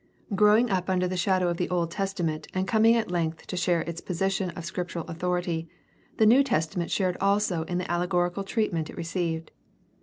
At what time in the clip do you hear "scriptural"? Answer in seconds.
4.65-5.05